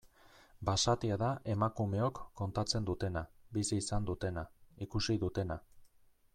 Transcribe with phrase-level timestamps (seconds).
[0.69, 3.25] Basatia da emakumeok kontatzen dutena,
[3.59, 4.47] bizi izan dutena,
[4.87, 5.63] ikusi dutena.